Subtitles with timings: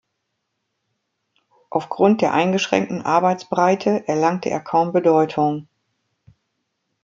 [1.69, 5.67] Aufgrund der eingeschränkten Arbeitsbreite erlangte er kaum Bedeutung.